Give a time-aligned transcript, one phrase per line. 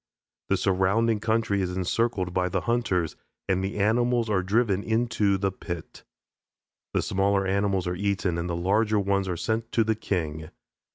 [0.49, 3.15] The surrounding country is encircled by the hunters
[3.47, 6.03] and the animals are driven into the pit.
[6.95, 10.49] The smaller animals are eaten and the larger ones are sent to the king.